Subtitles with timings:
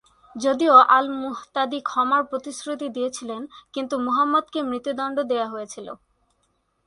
[0.35, 3.41] যদিও আল-মুহতাদি ক্ষমার প্রতিশ্রুতি দিয়েছিলেন,
[3.73, 5.87] কিন্তু মুহাম্মদকে মৃত্যুদণ্ড দেওয়া হয়েছিল।